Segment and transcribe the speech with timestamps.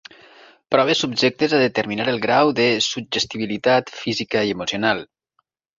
[0.75, 5.11] Proves subjectes a determinar el grau de suggestibilitat física i emocional.